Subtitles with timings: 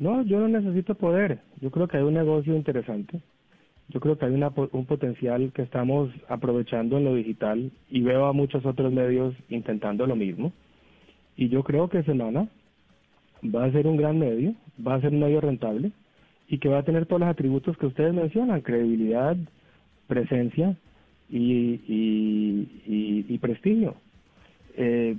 [0.00, 1.40] No, yo no necesito poder.
[1.60, 3.20] Yo creo que hay un negocio interesante.
[3.88, 8.24] Yo creo que hay una, un potencial que estamos aprovechando en lo digital y veo
[8.24, 10.52] a muchos otros medios intentando lo mismo.
[11.36, 12.48] Y yo creo que Semana
[13.44, 14.54] va a ser un gran medio,
[14.84, 15.92] va a ser un medio rentable
[16.48, 19.36] y que va a tener todos los atributos que ustedes mencionan, credibilidad,
[20.06, 20.76] presencia
[21.28, 21.78] y,
[23.28, 23.96] y, prestigio.
[24.76, 25.16] Eh,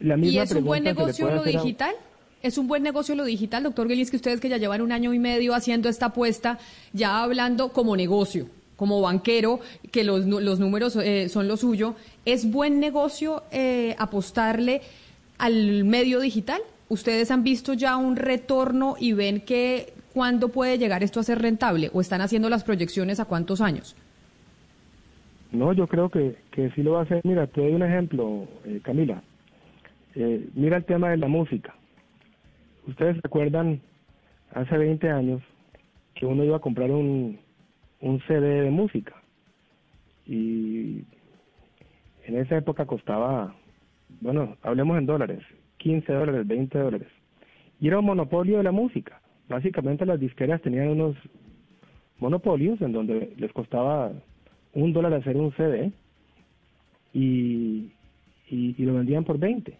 [0.00, 1.94] la misma ¿Y es un buen negocio lo digital?
[2.40, 5.18] ¿Es un buen negocio lo digital, doctor que ustedes que ya llevan un año y
[5.18, 6.58] medio haciendo esta apuesta,
[6.92, 9.58] ya hablando como negocio, como banquero,
[9.90, 14.82] que los, números eh, son lo suyo, ¿es buen negocio eh, apostarle
[15.38, 16.60] al medio digital?
[16.88, 21.42] ¿Ustedes han visto ya un retorno y ven que cuándo puede llegar esto a ser
[21.42, 23.96] rentable o están haciendo las proyecciones a cuántos años?
[25.50, 27.20] No, yo creo que, que sí lo va a hacer.
[27.24, 29.22] Mira, te doy un ejemplo, eh, Camila.
[30.54, 31.74] mira el tema de la música.
[32.88, 33.82] Ustedes se acuerdan
[34.52, 35.42] hace 20 años
[36.14, 37.38] que uno iba a comprar un,
[38.00, 39.14] un CD de música
[40.26, 41.04] y
[42.24, 43.54] en esa época costaba,
[44.22, 45.40] bueno, hablemos en dólares,
[45.76, 47.08] 15 dólares, 20 dólares.
[47.78, 49.20] Y era un monopolio de la música.
[49.50, 51.14] Básicamente las disqueras tenían unos
[52.18, 54.12] monopolios en donde les costaba
[54.72, 55.92] un dólar hacer un CD
[57.12, 57.92] y,
[58.48, 59.76] y, y lo vendían por 20.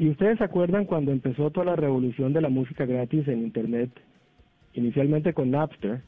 [0.00, 3.90] Y ustedes se acuerdan cuando empezó toda la revolución de la música gratis en Internet,
[4.72, 6.00] inicialmente con Napster,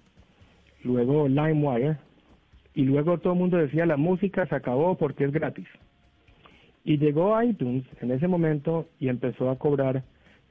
[0.82, 1.98] luego LimeWire,
[2.74, 5.66] y luego todo el mundo decía la música se acabó porque es gratis.
[6.86, 10.02] Y llegó iTunes en ese momento y empezó a cobrar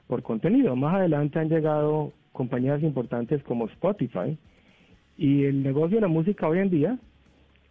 [0.06, 0.76] por contenido.
[0.76, 4.38] Más adelante han llegado compañías importantes como Spotify
[5.18, 6.96] y el negocio de la música hoy en día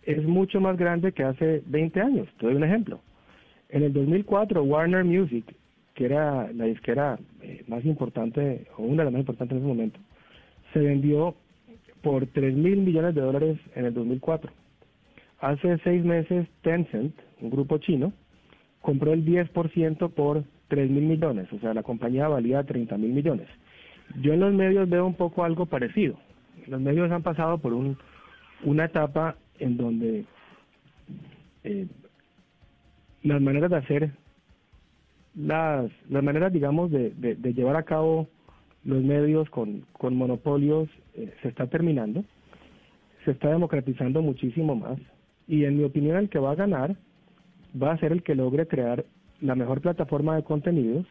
[0.03, 2.27] es mucho más grande que hace 20 años.
[2.38, 2.99] Te doy un ejemplo.
[3.69, 5.45] En el 2004 Warner Music
[6.02, 9.67] que era la disquera eh, más importante, o una de las más importantes en ese
[9.67, 9.99] momento,
[10.73, 11.35] se vendió
[12.02, 14.52] por 3 mil millones de dólares en el 2004.
[15.42, 18.14] Hace seis meses Tencent, un grupo chino,
[18.81, 23.47] compró el 10% por 3 mil millones, o sea, la compañía valía 30 mil millones.
[24.23, 26.15] Yo en los medios veo un poco algo parecido.
[26.65, 27.95] Los medios han pasado por un,
[28.64, 30.26] una etapa en donde
[31.64, 31.86] eh,
[33.21, 34.11] las maneras de hacer
[35.36, 38.27] las, las maneras, digamos, de, de, llevar a cabo
[38.83, 42.23] los medios con, con monopolios eh, se está terminando,
[43.25, 44.99] se está democratizando muchísimo más
[45.47, 46.95] y en mi opinión el que va a ganar
[47.81, 49.05] va a ser el que logre crear
[49.39, 51.05] la mejor plataforma de contenidos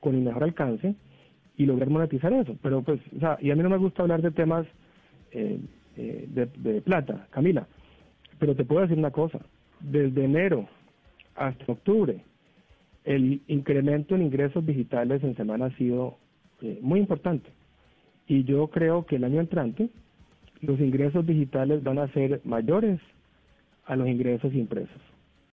[0.00, 0.94] con el mejor alcance
[1.56, 2.56] y lograr monetizar eso.
[2.62, 4.66] Pero pues, o sea, y a mí no me gusta hablar de temas
[5.32, 5.58] eh,
[5.96, 7.66] eh, de, de plata, Camila,
[8.38, 9.40] pero te puedo decir una cosa,
[9.80, 10.68] desde enero
[11.34, 12.22] hasta octubre
[13.04, 16.16] el incremento en ingresos digitales en semana ha sido
[16.62, 17.50] eh, muy importante.
[18.26, 19.90] Y yo creo que el año entrante
[20.60, 22.98] los ingresos digitales van a ser mayores
[23.84, 25.00] a los ingresos impresos.